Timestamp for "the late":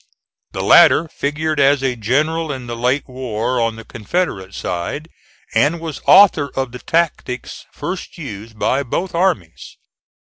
2.65-3.07